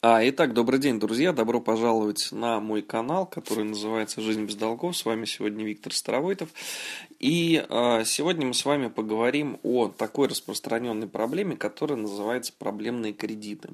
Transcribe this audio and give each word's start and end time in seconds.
А, 0.00 0.20
итак, 0.22 0.54
добрый 0.54 0.78
день, 0.78 1.00
друзья. 1.00 1.32
Добро 1.32 1.60
пожаловать 1.60 2.28
на 2.30 2.60
мой 2.60 2.82
канал, 2.82 3.26
который 3.26 3.64
называется 3.64 4.20
«Жизнь 4.20 4.44
без 4.44 4.54
долгов». 4.54 4.96
С 4.96 5.04
вами 5.04 5.24
сегодня 5.24 5.64
Виктор 5.64 5.92
Старовойтов. 5.92 6.50
И 7.18 7.66
а, 7.68 8.04
сегодня 8.04 8.46
мы 8.46 8.54
с 8.54 8.64
вами 8.64 8.86
поговорим 8.86 9.58
о 9.64 9.88
такой 9.88 10.28
распространенной 10.28 11.08
проблеме, 11.08 11.56
которая 11.56 11.98
называется 11.98 12.52
проблемные 12.56 13.12
кредиты. 13.12 13.70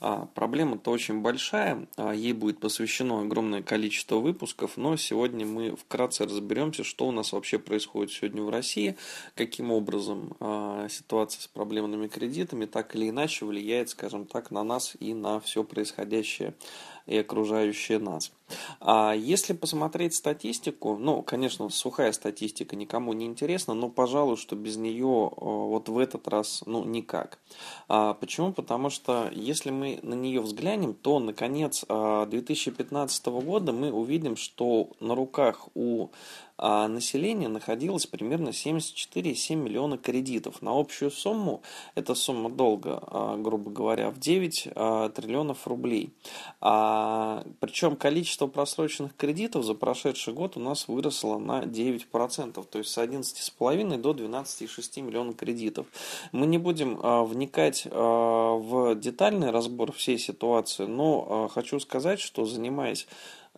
А, 0.00 0.26
проблема-то 0.34 0.90
очень 0.90 1.20
большая, 1.20 1.86
а, 1.96 2.12
ей 2.12 2.32
будет 2.32 2.58
посвящено 2.58 3.20
огромное 3.20 3.62
количество 3.62 4.16
выпусков, 4.16 4.76
но 4.76 4.96
сегодня 4.96 5.46
мы 5.46 5.76
вкратце 5.76 6.24
разберемся, 6.24 6.82
что 6.82 7.06
у 7.06 7.12
нас 7.12 7.32
вообще 7.32 7.60
происходит 7.60 8.12
сегодня 8.12 8.42
в 8.42 8.50
России, 8.50 8.96
каким 9.36 9.70
образом 9.70 10.36
а, 10.40 10.88
ситуация 10.90 11.42
с 11.42 11.46
проблемными 11.46 12.08
кредитами 12.08 12.64
так 12.66 12.96
или 12.96 13.10
иначе 13.10 13.44
влияет, 13.44 13.90
скажем 13.90 14.26
так, 14.26 14.50
на 14.50 14.64
нас 14.64 14.96
и 14.98 15.14
на 15.14 15.38
все 15.38 15.59
все 15.60 15.64
происходящее 15.64 16.54
и 17.06 17.18
окружающее 17.18 17.98
нас. 17.98 18.32
А 18.80 19.12
если 19.14 19.52
посмотреть 19.52 20.14
статистику, 20.14 20.96
ну, 20.96 21.22
конечно, 21.22 21.68
сухая 21.68 22.12
статистика 22.12 22.76
никому 22.76 23.12
не 23.12 23.26
интересна, 23.26 23.74
но, 23.74 23.88
пожалуй, 23.88 24.36
что 24.36 24.56
без 24.56 24.76
нее 24.76 25.30
э, 25.30 25.34
вот 25.40 25.88
в 25.88 25.98
этот 25.98 26.26
раз, 26.28 26.62
ну, 26.66 26.84
никак. 26.84 27.38
А, 27.88 28.14
почему? 28.14 28.52
Потому 28.52 28.90
что 28.90 29.30
если 29.32 29.70
мы 29.70 30.00
на 30.02 30.14
нее 30.14 30.40
взглянем, 30.40 30.94
то, 30.94 31.18
наконец, 31.18 31.84
2015 31.88 33.26
а, 33.26 33.30
года 33.30 33.72
мы 33.72 33.92
увидим, 33.92 34.36
что 34.36 34.90
на 35.00 35.14
руках 35.14 35.68
у 35.74 36.08
а 36.62 36.88
населения 36.88 37.48
находилось 37.48 38.06
примерно 38.06 38.50
74,7 38.50 39.54
миллиона 39.54 39.96
кредитов. 39.96 40.60
На 40.60 40.78
общую 40.78 41.10
сумму, 41.10 41.62
эта 41.94 42.14
сумма 42.14 42.50
долга, 42.50 42.98
а, 43.00 43.38
грубо 43.38 43.70
говоря, 43.70 44.10
в 44.10 44.18
9 44.18 44.68
а, 44.74 45.08
триллионов 45.08 45.66
рублей. 45.66 46.12
А, 46.92 47.44
причем 47.60 47.94
количество 47.94 48.48
просроченных 48.48 49.14
кредитов 49.16 49.64
за 49.64 49.74
прошедший 49.74 50.34
год 50.34 50.56
у 50.56 50.60
нас 50.60 50.88
выросло 50.88 51.38
на 51.38 51.62
9%, 51.62 52.64
то 52.64 52.78
есть 52.78 52.90
с 52.90 52.98
11,5 52.98 53.96
до 53.96 54.10
12,6 54.12 55.02
миллионов 55.02 55.36
кредитов. 55.36 55.86
Мы 56.32 56.46
не 56.46 56.58
будем 56.58 56.96
вникать 56.96 57.84
в 57.84 58.94
детальный 58.96 59.50
разбор 59.50 59.92
всей 59.92 60.18
ситуации, 60.18 60.86
но 60.86 61.48
хочу 61.52 61.78
сказать, 61.78 62.20
что 62.20 62.44
занимаясь 62.44 63.06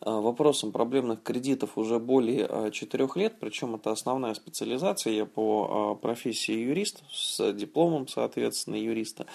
вопросом 0.04 0.72
проблемных 0.72 1.22
кредитов 1.22 1.76
уже 1.76 1.98
более 1.98 2.70
4 2.72 3.04
э, 3.04 3.08
лет, 3.18 3.34
причем 3.38 3.74
это 3.74 3.90
основная 3.90 4.34
специализация, 4.34 5.12
я 5.12 5.26
по 5.26 5.96
э, 5.98 6.02
профессии 6.02 6.52
юрист, 6.52 7.02
с 7.10 7.52
дипломом, 7.52 8.08
соответственно, 8.08 8.76
юриста, 8.76 9.26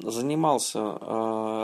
занимался 0.00 0.98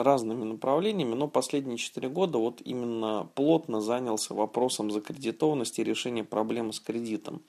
разными 0.05 0.45
направлениями, 0.45 1.15
но 1.15 1.29
последние 1.29 1.79
4 1.79 2.09
года 2.09 2.39
вот 2.39 2.61
именно 2.65 3.29
плотно 3.35 3.81
занялся 3.81 4.35
вопросом 4.35 4.91
закредитованности 4.91 5.81
и 5.81 5.85
решения 5.85 6.25
проблемы 6.25 6.73
с 6.73 6.81
кредитом. 6.81 7.42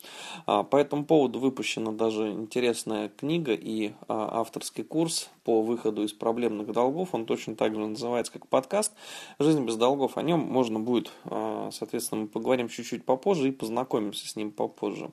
По 0.45 0.77
этому 0.77 1.05
поводу 1.05 1.39
выпущена 1.39 1.91
даже 1.91 2.31
интересная 2.31 3.09
книга 3.09 3.53
и 3.53 3.93
авторский 4.07 4.83
курс 4.83 5.29
по 5.43 5.61
выходу 5.61 6.03
из 6.03 6.13
проблемных 6.13 6.71
долгов, 6.71 7.09
он 7.13 7.25
точно 7.25 7.55
так 7.55 7.75
же 7.75 7.85
называется, 7.85 8.33
как 8.33 8.47
подкаст 8.47 8.91
«Жизнь 9.39 9.63
без 9.63 9.75
долгов» 9.75 10.04
о 10.15 10.21
нем 10.21 10.39
можно 10.39 10.79
будет, 10.79 11.11
а, 11.25 11.69
соответственно, 11.71 12.21
мы 12.21 12.27
поговорим 12.27 12.69
чуть-чуть 12.69 13.03
попозже 13.03 13.49
и 13.49 13.51
познакомимся 13.51 14.27
с 14.27 14.35
ним 14.35 14.51
попозже. 14.51 15.11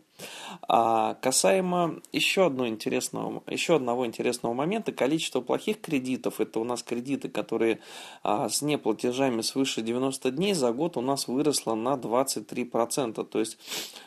А 0.69 1.15
касаемо 1.15 2.01
еще, 2.12 2.47
одного 2.47 2.69
интересного, 2.69 3.43
еще 3.47 3.77
одного 3.77 4.07
интересного 4.07 4.53
момента, 4.53 4.93
количество 4.93 5.41
плохих 5.41 5.81
кредитов, 5.81 6.41
это 6.41 6.61
у 6.61 6.65
нас 6.65 6.83
кредиты, 6.83 7.29
которые 7.29 7.81
а, 8.23 8.48
с 8.48 8.63
неплатежами 8.63 9.41
свыше 9.43 9.83
90 9.83 10.31
дней 10.31 10.55
за 10.55 10.73
год 10.73 10.97
у 10.97 11.01
нас 11.01 11.29
выросло 11.29 11.75
на 11.75 11.95
23%. 11.95 13.25
То 13.25 13.39
есть, 13.39 13.59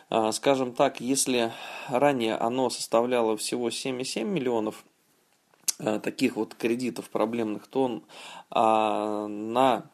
а, 0.10 0.32
скажем 0.32 0.74
так, 0.74 1.02
если 1.02 1.52
ранее 1.90 2.36
оно 2.36 2.70
составляло 2.70 3.38
всего 3.38 3.70
7,7 3.70 4.24
миллионов 4.24 4.86
таких 5.78 6.38
вот 6.38 6.56
кредитов 6.56 7.10
проблемных, 7.10 7.68
то 7.68 7.84
он 7.84 8.04
а, 8.50 9.28
на 9.28 9.90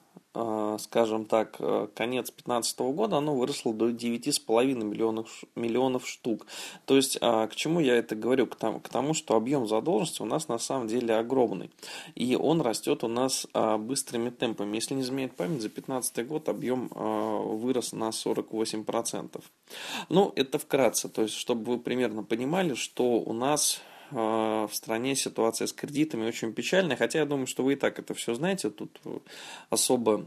скажем 0.80 1.26
так, 1.26 1.58
э, 1.60 1.88
конец 1.94 2.28
2015 2.28 2.94
года, 2.94 3.18
оно 3.18 3.36
выросло 3.36 3.74
до 3.74 3.90
9,5 3.90 4.84
миллионов, 4.84 5.44
миллионов 5.56 6.08
штук. 6.08 6.46
То 6.86 6.96
есть, 6.96 7.18
а, 7.22 7.48
к 7.48 7.56
чему 7.56 7.82
я 7.82 7.96
это 7.96 8.16
говорю? 8.16 8.48
К 8.48 8.56
тому, 8.56 8.80
к 8.80 8.88
тому, 8.88 9.14
что 9.14 9.36
объем 9.36 9.68
задолженности 9.68 10.22
у 10.22 10.26
нас 10.26 10.48
на 10.48 10.58
самом 10.58 10.88
деле 10.88 11.16
огромный. 11.16 11.70
И 12.16 12.36
он 12.36 12.62
растет 12.62 13.04
у 13.04 13.10
нас 13.10 13.46
а, 13.54 13.78
быстрыми 13.78 14.30
темпами. 14.30 14.76
Если 14.76 14.94
не 14.94 15.02
изменять 15.02 15.36
память, 15.36 15.62
за 15.62 15.68
2015 15.68 16.28
год 16.28 16.48
объем 16.48 16.90
вырос 16.92 17.92
на 17.92 18.10
48%. 18.10 19.42
Ну, 20.10 20.32
это 20.36 20.60
вкратце. 20.60 21.10
То 21.10 21.24
есть, 21.24 21.36
чтобы 21.36 21.74
вы 21.74 21.80
примерно 21.80 22.24
понимали, 22.24 22.74
что 22.74 23.04
у 23.04 23.34
нас 23.34 23.82
в 24.12 24.70
стране 24.74 25.16
ситуация 25.16 25.68
с 25.68 25.74
кредитами 25.74 26.28
очень 26.28 26.54
печальная, 26.54 26.98
хотя 26.98 27.20
я 27.20 27.26
думаю, 27.26 27.48
что 27.48 27.64
вы 27.64 27.74
и 27.74 27.76
так 27.76 27.98
это 28.00 28.14
все 28.14 28.34
знаете, 28.34 28.70
тут 28.70 29.00
особо 29.70 30.26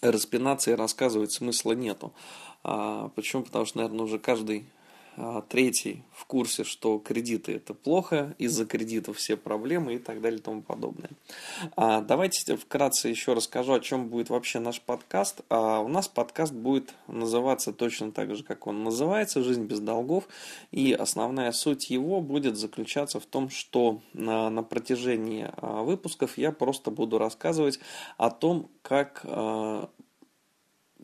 распинаться 0.00 0.70
и 0.70 0.74
рассказывать 0.74 1.32
смысла 1.32 1.72
нету. 1.72 2.12
А, 2.64 3.08
почему? 3.14 3.42
Потому 3.42 3.64
что, 3.64 3.78
наверное, 3.78 4.04
уже 4.04 4.18
каждый 4.18 4.66
третий 5.48 6.02
в 6.12 6.24
курсе, 6.24 6.64
что 6.64 6.98
кредиты 6.98 7.54
это 7.54 7.74
плохо, 7.74 8.34
из-за 8.38 8.64
кредитов 8.64 9.18
все 9.18 9.36
проблемы 9.36 9.94
и 9.94 9.98
так 9.98 10.20
далее 10.20 10.38
и 10.38 10.42
тому 10.42 10.62
подобное. 10.62 11.10
А, 11.76 12.00
давайте 12.00 12.56
вкратце 12.56 13.08
еще 13.08 13.34
расскажу, 13.34 13.74
о 13.74 13.80
чем 13.80 14.08
будет 14.08 14.30
вообще 14.30 14.58
наш 14.58 14.80
подкаст. 14.80 15.42
А, 15.48 15.80
у 15.80 15.88
нас 15.88 16.08
подкаст 16.08 16.52
будет 16.52 16.94
называться 17.08 17.72
точно 17.72 18.12
так 18.12 18.34
же, 18.34 18.42
как 18.42 18.66
он 18.66 18.84
называется, 18.84 19.42
«Жизнь 19.42 19.64
без 19.64 19.80
долгов». 19.80 20.28
И 20.70 20.92
основная 20.92 21.52
суть 21.52 21.90
его 21.90 22.20
будет 22.20 22.56
заключаться 22.56 23.20
в 23.20 23.26
том, 23.26 23.50
что 23.50 24.00
на, 24.12 24.50
на 24.50 24.62
протяжении 24.62 25.50
выпусков 25.60 26.38
я 26.38 26.52
просто 26.52 26.90
буду 26.90 27.18
рассказывать 27.18 27.78
о 28.16 28.30
том, 28.30 28.70
как 28.82 29.24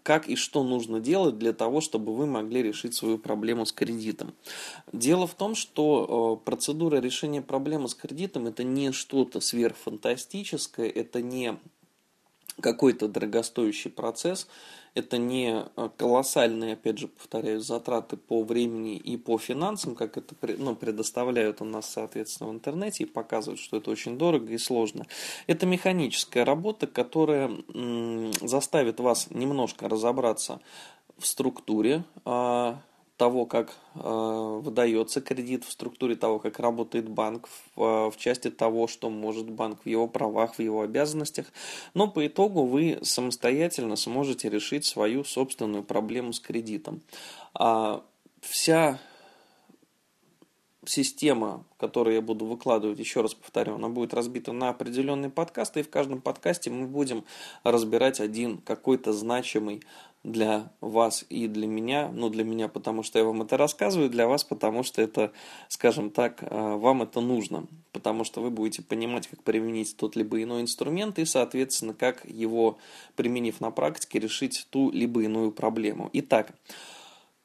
как 0.03 0.29
и 0.29 0.37
что 0.37 0.63
нужно 0.63 1.01
делать 1.01 1.39
для 1.39 1.53
того, 1.53 1.81
чтобы 1.81 2.15
вы 2.15 2.27
могли 2.27 2.63
решить 2.63 2.95
свою 2.95 3.19
проблему 3.19 3.67
с 3.67 3.73
кредитом. 3.73 4.35
Дело 4.93 5.27
в 5.27 5.35
том, 5.35 5.55
что 5.55 6.41
э, 6.41 6.45
процедура 6.45 6.97
решения 6.97 7.43
проблемы 7.43 7.89
с 7.89 7.95
кредитом 7.95 8.47
это 8.47 8.65
не 8.65 8.93
что-то 8.93 9.41
сверхфантастическое, 9.41 10.89
это 10.89 11.23
не 11.23 11.59
какой-то 12.61 13.09
дорогостоящий 13.09 13.91
процесс, 13.91 14.49
это 14.95 15.19
не 15.19 15.65
э, 15.65 15.89
колоссальные, 15.97 16.75
опять 16.75 16.99
же, 16.99 17.09
повторяю, 17.09 17.61
затраты 17.61 18.17
по 18.17 18.43
времени 18.43 18.97
и 18.97 19.17
по 19.17 19.39
финансам, 19.39 19.95
как 19.95 20.17
это 20.17 20.35
ну, 20.59 20.75
предоставляют 20.75 21.61
у 21.61 21.65
нас, 21.65 21.89
соответственно, 21.91 22.51
в 22.51 22.55
интернете 22.55 23.05
и 23.05 23.07
показывают, 23.07 23.61
что 23.61 23.77
это 23.77 23.91
очень 23.91 24.19
дорого 24.19 24.53
и 24.53 24.59
сложно. 24.59 25.07
Это 25.47 25.67
механическая 25.67 26.45
работа, 26.45 26.87
которая 26.87 27.51
заставит 28.43 29.01
вас 29.01 29.29
немножко 29.31 29.89
разобраться 29.89 30.61
в 31.19 31.27
структуре 31.27 32.05
а, 32.25 32.81
того, 33.19 33.47
как 33.47 33.77
э, 33.97 34.61
выдается 34.63 35.21
кредит, 35.21 35.65
в 35.65 35.73
структуре 35.73 36.15
того, 36.15 36.39
как 36.39 36.61
работает 36.61 37.09
банк, 37.09 37.49
в, 37.49 37.83
э, 37.83 38.11
в 38.11 38.17
части 38.17 38.49
того, 38.49 38.87
что 38.87 39.11
может 39.11 39.51
банк 39.51 39.81
в 39.85 39.89
его 39.89 40.07
правах, 40.07 40.55
в 40.55 40.63
его 40.63 40.83
обязанностях. 40.83 41.47
Но 41.95 42.09
по 42.09 42.27
итогу 42.27 42.65
вы 42.65 43.01
самостоятельно 43.03 43.97
сможете 43.97 44.49
решить 44.49 44.85
свою 44.85 45.25
собственную 45.25 45.83
проблему 45.83 46.33
с 46.33 46.39
кредитом. 46.39 47.03
А 47.55 48.05
вся 48.41 49.01
система, 50.89 51.65
которую 51.77 52.15
я 52.15 52.23
буду 52.23 52.47
выкладывать, 52.47 52.99
еще 52.99 53.21
раз 53.21 53.35
повторю, 53.35 53.75
она 53.75 53.89
будет 53.89 54.15
разбита 54.15 54.53
на 54.53 54.71
определенные 54.71 55.31
подкасты, 55.31 55.81
и 55.81 55.83
в 55.83 55.91
каждом 55.91 56.21
подкасте 56.21 56.71
мы 56.71 56.87
будем 56.87 57.25
разбирать 57.63 58.21
один 58.21 58.59
какой-то 58.59 59.13
значимый 59.13 59.83
для 60.25 60.73
вас 60.81 61.25
и 61.29 61.47
для 61.47 61.67
меня, 61.67 62.11
ну 62.13 62.29
для 62.29 62.45
меня, 62.45 62.69
потому 62.69 63.03
что 63.03 63.19
я 63.19 63.25
вам 63.25 63.43
это 63.43 63.57
рассказываю, 63.57 64.11
для 64.11 64.27
вас, 64.27 64.45
потому 64.45 64.83
что 64.83 65.01
это, 65.01 65.33
скажем 65.69 66.11
так, 66.11 66.43
э, 66.43 66.47
вам 66.77 67.03
это 67.03 67.21
нужно, 67.21 67.67
потому 67.93 68.25
что 68.25 68.41
вы 68.41 68.51
будете 68.51 68.83
понимать, 68.83 69.29
как 69.29 69.43
применить 69.43 69.97
тот 69.97 70.17
либо 70.17 70.43
иной 70.43 70.63
инструмент 70.63 71.19
и, 71.19 71.25
соответственно, 71.25 71.95
как 71.95 72.25
его, 72.25 72.79
применив 73.17 73.61
на 73.61 73.71
практике, 73.71 74.19
решить 74.19 74.67
ту 74.71 74.91
либо 74.91 75.23
иную 75.23 75.53
проблему. 75.53 76.11
Итак, 76.13 76.53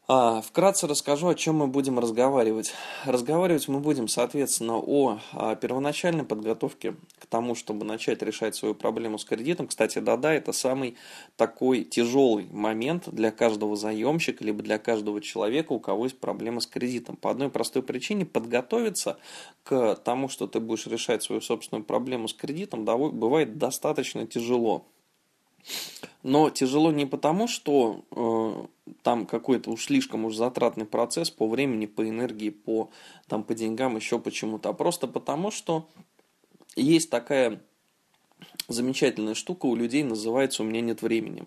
А, 0.05 0.41
вкратце 0.41 0.85
расскажу, 0.85 1.29
о 1.29 1.35
чем 1.35 1.55
мы 1.55 1.67
будем 1.67 1.97
разговаривать. 1.97 2.73
Разговаривать 3.05 3.69
мы 3.69 3.79
будем, 3.79 4.09
соответственно, 4.09 4.77
о, 4.77 5.19
о 5.31 5.55
первоначальной 5.55 6.25
подготовке 6.25 6.95
к 7.19 7.25
тому, 7.25 7.55
чтобы 7.55 7.85
начать 7.85 8.21
решать 8.21 8.53
свою 8.53 8.75
проблему 8.75 9.17
с 9.17 9.23
кредитом. 9.23 9.67
Кстати, 9.67 9.99
да-да, 9.99 10.33
это 10.33 10.51
самый 10.51 10.97
такой 11.37 11.85
тяжелый 11.85 12.47
момент 12.51 13.07
для 13.07 13.31
каждого 13.31 13.77
заемщика, 13.77 14.43
либо 14.43 14.61
для 14.61 14.77
каждого 14.77 15.21
человека, 15.21 15.71
у 15.71 15.79
кого 15.79 16.03
есть 16.03 16.19
проблема 16.19 16.59
с 16.59 16.67
кредитом. 16.67 17.15
По 17.15 17.31
одной 17.31 17.49
простой 17.49 17.81
причине 17.81 18.25
подготовиться 18.25 19.17
к 19.63 19.95
тому, 20.03 20.27
что 20.27 20.47
ты 20.47 20.59
будешь 20.59 20.85
решать 20.85 21.23
свою 21.23 21.39
собственную 21.39 21.85
проблему 21.85 22.27
с 22.27 22.33
кредитом, 22.33 22.83
бывает 22.83 23.57
достаточно 23.57 24.27
тяжело. 24.27 24.85
Но 26.23 26.49
тяжело 26.49 26.91
не 26.91 27.05
потому, 27.05 27.47
что 27.47 28.05
э, 28.11 28.93
там 29.01 29.25
какой-то 29.25 29.71
уж 29.71 29.85
слишком 29.85 30.25
уж 30.25 30.35
затратный 30.35 30.85
процесс 30.85 31.29
по 31.29 31.47
времени, 31.47 31.85
по 31.85 32.07
энергии, 32.07 32.49
по, 32.49 32.89
там, 33.27 33.43
по 33.43 33.53
деньгам, 33.53 33.95
еще 33.95 34.19
почему-то, 34.19 34.69
а 34.69 34.73
просто 34.73 35.07
потому, 35.07 35.51
что 35.51 35.87
есть 36.75 37.09
такая 37.09 37.61
замечательная 38.67 39.33
штука 39.33 39.65
у 39.65 39.75
людей 39.75 40.03
называется 40.03 40.63
«у 40.63 40.65
меня 40.65 40.81
нет 40.81 41.01
времени». 41.01 41.43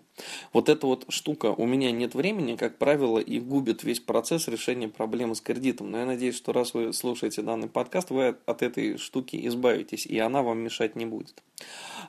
Вот 0.53 0.69
эта 0.69 0.87
вот 0.87 1.05
штука 1.09 1.47
«у 1.47 1.65
меня 1.65 1.91
нет 1.91 2.15
времени», 2.15 2.55
как 2.55 2.77
правило, 2.77 3.19
и 3.19 3.39
губит 3.39 3.83
весь 3.83 3.99
процесс 3.99 4.47
решения 4.47 4.87
проблемы 4.87 5.35
с 5.35 5.41
кредитом. 5.41 5.91
Но 5.91 5.99
я 5.99 6.05
надеюсь, 6.05 6.35
что 6.35 6.53
раз 6.53 6.73
вы 6.73 6.93
слушаете 6.93 7.41
данный 7.41 7.69
подкаст, 7.69 8.09
вы 8.09 8.35
от 8.45 8.61
этой 8.61 8.97
штуки 8.97 9.39
избавитесь, 9.47 10.05
и 10.05 10.17
она 10.19 10.43
вам 10.43 10.59
мешать 10.59 10.95
не 10.95 11.05
будет. 11.05 11.43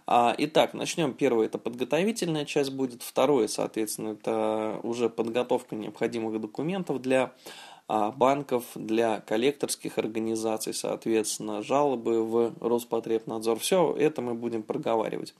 А, 0.07 0.35
итак, 0.39 0.75
начнем. 0.75 1.15
Первое– 1.15 1.47
это 1.47 1.59
подготовительная 1.59 2.45
часть 2.45 2.73
будет. 2.73 3.03
Второе, 3.03 3.49
соответственно, 3.49 4.11
это 4.11 4.81
уже 4.83 5.09
подготовка 5.09 5.75
необходимых 5.75 6.41
документов 6.41 7.01
для 7.01 7.33
банков, 7.89 8.65
для 8.75 9.21
коллекторских 9.21 9.99
организаций, 9.99 10.75
соответственно, 10.75 11.63
жалобы 11.63 12.23
в 12.23 12.53
Роспотребнадзор. 12.61 13.59
Все 13.59 13.95
это 13.99 14.21
мы 14.23 14.35
будем 14.35 14.63
проговаривать. 14.63 15.35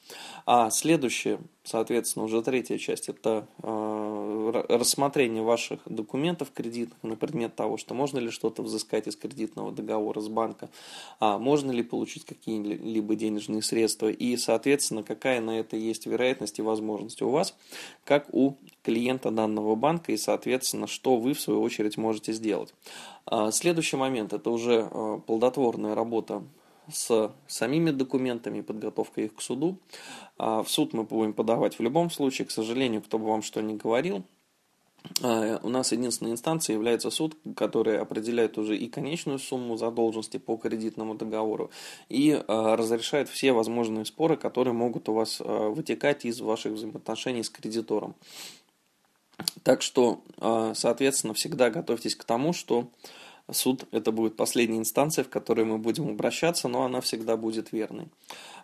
А 0.47 0.71
следующее, 0.71 1.41
соответственно, 1.69 2.25
уже 2.25 2.43
третья 2.43 2.79
часть, 2.79 3.09
это 3.09 3.47
э, 3.63 4.65
рассмотрение 4.69 5.43
ваших 5.43 5.81
документов 5.85 6.51
кредитных 6.53 6.99
на 7.03 7.15
предмет 7.15 7.55
того, 7.55 7.77
что 7.77 7.95
можно 7.95 8.19
ли 8.19 8.31
что-то 8.31 8.63
взыскать 8.63 9.07
из 9.07 9.17
кредитного 9.17 9.71
договора 9.71 10.21
с 10.21 10.29
банка, 10.29 10.71
а 11.21 11.39
можно 11.39 11.71
ли 11.71 11.83
получить 11.83 12.25
какие-либо 12.25 13.15
денежные 13.15 13.63
средства 13.63 14.09
и, 14.09 14.37
соответственно, 14.37 15.03
какая 15.03 15.41
на 15.41 15.61
это 15.61 15.77
есть 15.77 16.07
вероятность 16.07 16.59
и 16.59 16.63
возможность 16.63 17.21
у 17.21 17.29
вас, 17.29 17.55
как 18.05 18.27
у 18.33 18.55
клиента 18.83 19.31
данного 19.31 19.75
банка 19.75 20.13
и, 20.13 20.17
соответственно, 20.17 20.87
что 20.87 21.17
вы, 21.17 21.35
в 21.35 21.41
свою 21.41 21.61
очередь, 21.61 21.99
можете 21.99 22.33
сделать. 22.33 22.73
А, 23.27 23.51
следующий 23.51 23.97
момент– 23.97 24.33
это 24.33 24.51
уже 24.51 24.89
а, 24.91 25.19
плодотворная 25.19 25.95
работа 25.95 26.43
с 26.93 27.33
самими 27.47 27.91
документами, 27.91 28.61
подготовка 28.61 29.21
их 29.21 29.35
к 29.35 29.41
суду. 29.43 29.79
А, 30.39 30.63
в 30.63 30.71
суд 30.71 30.93
мы 30.93 31.05
будем 31.05 31.33
подавать 31.33 31.79
в 31.79 31.83
любом 31.83 32.11
случае. 32.11 32.47
К 32.47 32.51
сожалению, 32.51 33.03
кто 33.03 33.19
бы 33.19 33.27
вам 33.27 33.43
что 33.43 33.61
ни 33.61 33.75
говорил, 33.75 34.25
у 35.21 35.69
нас 35.69 35.93
единственной 35.93 36.33
инстанцией 36.33 36.75
является 36.75 37.11
суд, 37.11 37.37
который 37.57 37.99
определяет 37.99 38.59
уже 38.59 38.77
и 38.77 38.89
конечную 38.89 39.39
сумму 39.39 39.77
задолженности 39.77 40.39
по 40.39 40.57
кредитному 40.57 41.15
договору, 41.15 41.71
и 42.09 42.43
разрешает 42.47 43.29
все 43.29 43.53
возможные 43.53 44.05
споры, 44.05 44.37
которые 44.37 44.75
могут 44.75 45.09
у 45.09 45.15
вас 45.15 45.41
вытекать 45.41 46.25
из 46.25 46.41
ваших 46.41 46.73
взаимоотношений 46.73 47.45
с 47.45 47.49
кредитором. 47.49 48.17
Так 49.63 49.83
что, 49.83 50.21
а, 50.39 50.75
соответственно, 50.75 51.35
всегда 51.35 51.71
готовьтесь 51.71 52.17
к 52.17 52.25
тому, 52.25 52.53
что 52.53 52.89
суд 53.51 53.85
это 53.93 54.13
будет 54.13 54.37
последняя 54.37 54.79
инстанция, 54.79 55.25
в 55.25 55.29
которой 55.29 55.65
мы 55.65 55.79
будем 55.79 56.09
обращаться, 56.09 56.69
но 56.69 56.85
она 56.85 57.01
всегда 57.01 57.37
будет 57.37 57.73
верной. 57.73 58.09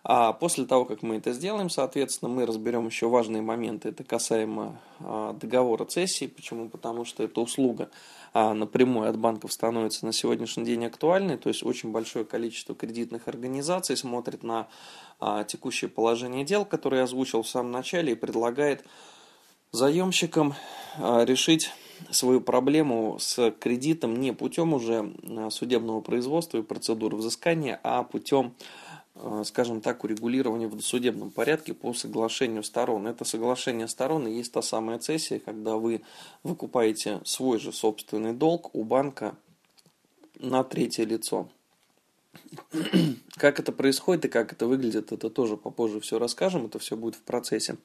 А 0.03 0.33
после 0.33 0.65
того, 0.65 0.85
как 0.85 1.01
мы 1.01 1.15
это 1.17 1.33
сделаем, 1.33 1.69
соответственно, 1.69 2.29
мы 2.29 2.45
разберем 2.45 2.85
еще 2.85 3.07
важные 3.07 3.41
моменты. 3.41 3.89
Это 3.89 4.03
касаемо 4.03 4.79
а, 4.99 5.33
договора 5.33 5.85
цессии. 5.85 6.27
Почему? 6.27 6.69
Потому 6.69 7.05
что 7.05 7.23
эта 7.23 7.41
услуга 7.41 7.89
а, 8.33 8.53
напрямую 8.53 9.09
от 9.09 9.17
банков 9.17 9.51
становится 9.51 10.05
на 10.05 10.13
сегодняшний 10.13 10.65
день 10.65 10.85
актуальной. 10.85 11.37
То 11.37 11.49
есть 11.49 11.63
очень 11.63 11.91
большое 11.91 12.23
количество 12.23 12.75
кредитных 12.75 13.27
организаций 13.27 13.97
смотрит 13.97 14.43
на 14.43 14.67
текущее 15.47 15.89
положение 15.89 16.43
дел, 16.43 16.65
которое 16.65 16.97
я 16.97 17.03
озвучил 17.05 17.41
в 17.41 17.47
самом 17.47 17.71
начале, 17.71 18.11
и 18.11 18.15
предлагает 18.15 18.83
заемщикам 19.75 20.55
а, 20.97 21.23
решить 21.25 21.71
свою 22.11 22.41
проблему 22.41 23.17
с 23.19 23.51
кредитом 23.59 24.19
не 24.19 24.33
путем 24.33 24.73
уже 24.73 25.13
а, 25.23 25.49
судебного 25.49 26.01
производства 26.01 26.57
и 26.57 26.63
процедуры 26.63 27.17
взыскания, 27.17 27.79
а 27.83 28.03
путем, 28.03 28.53
а, 29.15 29.43
скажем 29.43 29.81
так, 29.81 30.03
урегулирования 30.03 30.67
в 30.67 30.79
судебном 30.81 31.31
порядке 31.31 31.73
по 31.73 31.93
соглашению 31.93 32.63
сторон. 32.63 33.07
Это 33.07 33.25
соглашение 33.25 33.87
сторон 33.87 34.27
и 34.27 34.33
есть 34.33 34.51
та 34.51 34.61
самая 34.61 34.99
цессия, 34.99 35.39
когда 35.39 35.75
вы 35.75 36.01
выкупаете 36.43 37.21
свой 37.23 37.59
же 37.59 37.71
собственный 37.71 38.33
долг 38.33 38.73
у 38.73 38.83
банка 38.83 39.35
на 40.39 40.63
третье 40.63 41.05
лицо. 41.05 41.49
Как 43.37 43.59
это 43.59 43.73
происходит 43.73 44.25
и 44.25 44.29
как 44.29 44.53
это 44.53 44.65
выглядит, 44.65 45.11
это 45.11 45.29
тоже 45.29 45.57
попозже 45.57 45.99
все 45.99 46.19
расскажем, 46.19 46.67
это 46.67 46.79
все 46.79 46.95
будет 46.95 47.15
в 47.15 47.21
процессе. 47.21 47.75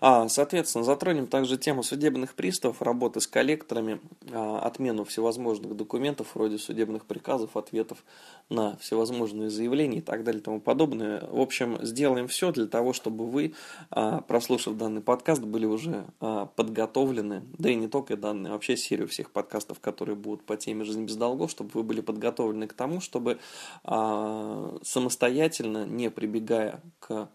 А, 0.00 0.28
соответственно, 0.28 0.82
затронем 0.82 1.26
также 1.26 1.58
тему 1.58 1.82
судебных 1.82 2.34
приставов, 2.34 2.80
работы 2.80 3.20
с 3.20 3.26
коллекторами, 3.26 4.00
а, 4.32 4.60
отмену 4.60 5.04
всевозможных 5.04 5.76
документов 5.76 6.28
вроде 6.34 6.56
судебных 6.56 7.04
приказов, 7.04 7.56
ответов 7.56 8.02
на 8.48 8.76
всевозможные 8.78 9.50
заявления 9.50 9.98
и 9.98 10.00
так 10.00 10.24
далее 10.24 10.40
и 10.40 10.44
тому 10.44 10.60
подобное. 10.60 11.22
В 11.30 11.40
общем, 11.40 11.78
сделаем 11.82 12.26
все 12.26 12.50
для 12.50 12.66
того, 12.66 12.94
чтобы 12.94 13.26
вы, 13.26 13.54
а, 13.90 14.22
прослушав 14.22 14.76
данный 14.78 15.02
подкаст, 15.02 15.42
были 15.42 15.66
уже 15.66 16.06
а, 16.20 16.46
подготовлены, 16.46 17.42
да 17.58 17.68
и 17.70 17.74
не 17.74 17.88
только 17.88 18.16
данные, 18.16 18.52
вообще 18.52 18.76
серию 18.76 19.06
всех 19.08 19.30
подкастов, 19.32 19.80
которые 19.80 20.16
будут 20.16 20.44
по 20.44 20.56
теме 20.56 20.84
«Жизнь 20.84 21.04
без 21.04 21.16
долгов», 21.16 21.50
чтобы 21.50 21.70
вы 21.74 21.82
были 21.82 22.00
подготовлены 22.00 22.66
к 22.66 22.72
тому, 22.72 23.00
чтобы 23.00 23.38
самостоятельно, 23.84 25.86
не 25.86 26.10
прибегая 26.10 26.80
к 26.98 27.30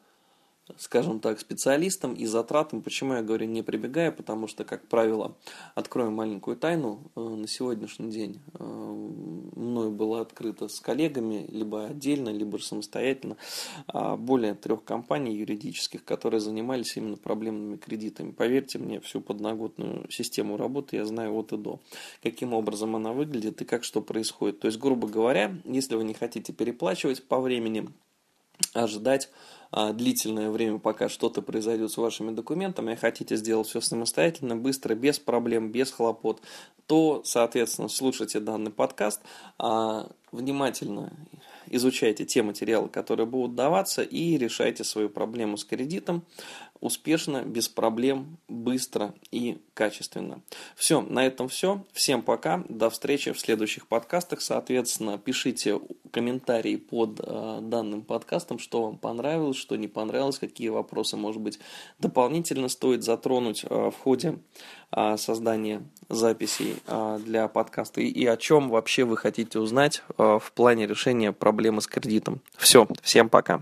скажем 0.77 1.19
так, 1.19 1.39
специалистам 1.39 2.13
и 2.13 2.25
затратам. 2.25 2.81
Почему 2.81 3.13
я 3.13 3.21
говорю 3.21 3.47
не 3.47 3.61
прибегая? 3.61 4.11
Потому 4.11 4.47
что, 4.47 4.63
как 4.63 4.87
правило, 4.87 5.35
открою 5.75 6.11
маленькую 6.11 6.57
тайну, 6.57 7.11
э, 7.15 7.19
на 7.19 7.47
сегодняшний 7.47 8.11
день 8.11 8.39
э, 8.53 8.63
мною 8.63 9.91
было 9.91 10.21
открыто 10.21 10.67
с 10.67 10.79
коллегами, 10.79 11.45
либо 11.49 11.85
отдельно, 11.85 12.29
либо 12.29 12.57
самостоятельно, 12.57 13.37
а, 13.87 14.15
более 14.15 14.53
трех 14.53 14.83
компаний 14.83 15.35
юридических, 15.35 16.03
которые 16.05 16.39
занимались 16.39 16.95
именно 16.97 17.17
проблемными 17.17 17.77
кредитами. 17.77 18.31
Поверьте 18.31 18.79
мне, 18.79 18.99
всю 18.99 19.21
подноготную 19.21 20.09
систему 20.09 20.57
работы 20.57 20.97
я 20.97 21.05
знаю 21.05 21.33
от 21.35 21.53
и 21.53 21.57
до. 21.57 21.79
Каким 22.21 22.53
образом 22.53 22.95
она 22.95 23.13
выглядит 23.13 23.61
и 23.61 23.65
как 23.65 23.83
что 23.83 24.01
происходит. 24.01 24.59
То 24.59 24.67
есть, 24.67 24.79
грубо 24.79 25.07
говоря, 25.07 25.55
если 25.65 25.95
вы 25.95 26.03
не 26.03 26.13
хотите 26.13 26.53
переплачивать 26.53 27.23
по 27.27 27.39
времени, 27.39 27.87
ожидать 28.73 29.29
а, 29.71 29.91
длительное 29.91 30.49
время, 30.49 30.79
пока 30.79 31.09
что-то 31.09 31.41
произойдет 31.41 31.91
с 31.91 31.97
вашими 31.97 32.31
документами, 32.31 32.93
и 32.93 32.95
хотите 32.95 33.35
сделать 33.35 33.67
все 33.67 33.81
самостоятельно, 33.81 34.55
быстро, 34.55 34.93
без 34.93 35.19
проблем, 35.19 35.71
без 35.71 35.91
хлопот, 35.91 36.41
то, 36.85 37.21
соответственно, 37.25 37.87
слушайте 37.89 38.39
данный 38.39 38.71
подкаст, 38.71 39.21
а, 39.57 40.09
внимательно 40.31 41.11
изучайте 41.67 42.25
те 42.25 42.43
материалы, 42.43 42.87
которые 42.87 43.25
будут 43.25 43.55
даваться, 43.55 44.03
и 44.03 44.37
решайте 44.37 44.83
свою 44.83 45.09
проблему 45.09 45.57
с 45.57 45.65
кредитом 45.65 46.23
успешно, 46.83 47.43
без 47.43 47.69
проблем, 47.69 48.37
быстро 48.49 49.13
и 49.31 49.57
качественно. 49.73 50.41
Все, 50.75 51.01
на 51.01 51.25
этом 51.25 51.47
все. 51.47 51.83
Всем 51.91 52.21
пока. 52.21 52.63
До 52.69 52.89
встречи 52.89 53.31
в 53.31 53.39
следующих 53.39 53.87
подкастах. 53.87 54.41
Соответственно, 54.41 55.17
пишите 55.17 55.79
комментарии 56.11 56.75
под 56.75 57.19
э, 57.19 57.59
данным 57.61 58.03
подкастом, 58.03 58.59
что 58.59 58.83
вам 58.83 58.97
понравилось, 58.97 59.57
что 59.57 59.75
не 59.75 59.87
понравилось, 59.87 60.39
какие 60.39 60.69
вопросы, 60.69 61.17
может 61.17 61.41
быть, 61.41 61.59
дополнительно 61.99 62.69
стоит 62.69 63.03
затронуть 63.03 63.65
э, 63.67 63.91
в 63.91 63.97
ходе 63.97 64.39
э, 64.91 65.17
создания 65.17 65.83
записей 66.09 66.75
э, 66.87 67.19
для 67.23 67.47
подкаста 67.47 68.01
и, 68.01 68.07
и 68.07 68.25
о 68.25 68.37
чем 68.37 68.69
вообще 68.69 69.03
вы 69.03 69.17
хотите 69.17 69.59
узнать 69.59 70.03
э, 70.17 70.39
в 70.41 70.51
плане 70.53 70.85
решения 70.85 71.31
проблемы 71.31 71.81
с 71.81 71.87
кредитом. 71.87 72.41
Все, 72.57 72.87
всем 73.01 73.29
пока. 73.29 73.61